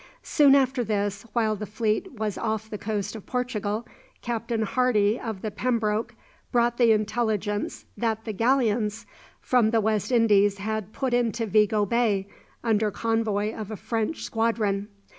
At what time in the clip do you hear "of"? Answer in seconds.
3.15-3.27, 5.19-5.43, 13.53-13.69